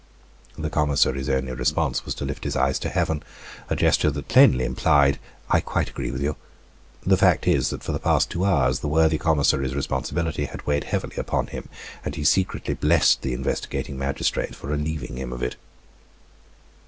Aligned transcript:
The 0.57 0.71
commissary's 0.71 1.29
only 1.29 1.51
response 1.51 2.05
was 2.05 2.15
to 2.15 2.25
lift 2.25 2.43
his 2.43 2.55
eyes 2.55 2.79
to 2.79 2.89
heaven. 2.89 3.21
A 3.69 3.75
gesture 3.75 4.09
that 4.09 4.27
plainly 4.29 4.65
implied, 4.65 5.19
"I 5.47 5.59
quite 5.59 5.91
agree 5.91 6.09
with 6.09 6.23
you!" 6.23 6.37
The 7.05 7.17
fact 7.17 7.47
is, 7.47 7.69
that 7.69 7.83
for 7.83 7.91
the 7.91 7.99
past 7.99 8.31
two 8.31 8.43
hours 8.43 8.79
the 8.79 8.87
worthy 8.87 9.19
commissary's 9.19 9.75
responsibility 9.75 10.45
had 10.45 10.65
weighed 10.65 10.85
heavily 10.85 11.17
upon 11.17 11.45
him, 11.53 11.69
and 12.03 12.15
he 12.15 12.23
secretly 12.23 12.73
blessed 12.73 13.21
the 13.21 13.33
investigating 13.33 13.95
magistrate 13.95 14.55
for 14.55 14.65
relieving 14.71 15.17
him 15.19 15.31
of 15.31 15.43
it. 15.43 15.55